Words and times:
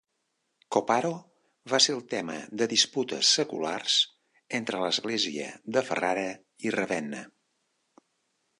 Copparo 0.75 1.11
va 1.73 1.79
ser 1.87 1.93
el 1.97 2.01
tema 2.13 2.37
de 2.61 2.67
disputes 2.71 3.33
seculars 3.41 3.99
entre 4.61 4.81
l'Església 4.85 5.53
de 5.77 5.85
Ferrara 5.91 6.27
i 6.69 6.75
Ravenna. 6.79 7.25